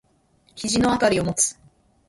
[0.55, 1.59] 肘のあたりを持つ。